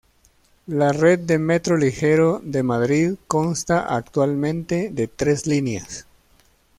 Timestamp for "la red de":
0.81-1.37